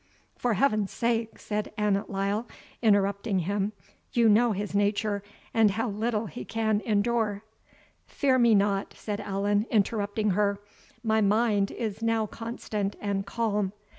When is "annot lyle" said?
1.77-2.47